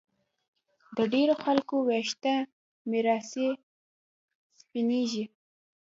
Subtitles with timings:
[0.97, 2.33] د ډېرو خلکو ویښته
[2.89, 3.49] میراثي
[4.59, 5.25] سپینېږي